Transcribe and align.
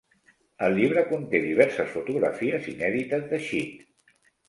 El 0.67 0.77
llibre 0.79 1.03
conté 1.11 1.43
diverses 1.45 1.93
fotografies 1.99 2.73
inèdites 2.75 3.33
de 3.37 3.45
Chick. 3.49 3.89